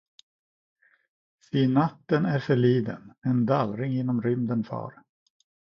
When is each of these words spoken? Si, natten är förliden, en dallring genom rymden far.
Si, 1.49 1.63
natten 1.67 2.25
är 2.25 2.39
förliden, 2.39 3.13
en 3.21 3.45
dallring 3.45 3.93
genom 3.93 4.21
rymden 4.21 4.63
far. 4.63 5.01